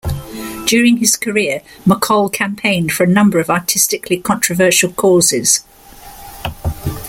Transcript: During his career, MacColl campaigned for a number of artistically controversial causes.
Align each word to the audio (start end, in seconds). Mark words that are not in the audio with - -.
During 0.65 0.97
his 0.97 1.15
career, 1.15 1.61
MacColl 1.85 2.33
campaigned 2.33 2.91
for 2.91 3.03
a 3.03 3.07
number 3.07 3.37
of 3.39 3.51
artistically 3.51 4.17
controversial 4.17 4.91
causes. 4.93 5.61